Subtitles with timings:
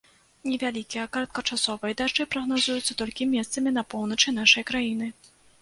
[0.51, 5.13] Невялікія кароткачасовыя дажджы прагназуюцца толькі месцамі на поўначы нашай краіны.